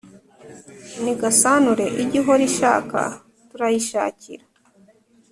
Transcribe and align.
nigasanure 1.03 1.85
ijye 2.01 2.17
ihora 2.21 2.43
ishaka 2.49 2.99
turayishakira. 3.49 4.43